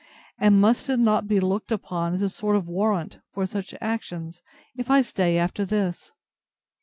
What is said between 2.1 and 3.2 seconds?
as a sort of warrant